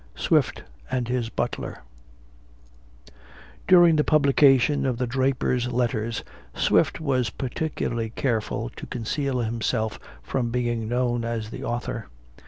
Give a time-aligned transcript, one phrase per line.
[0.15, 1.83] SWIFT AND HIS BUTLER
[3.67, 6.23] During the publication of the Drapers Letters,
[6.55, 12.07] Swift was particularly careful to conceal himself from being known as the author.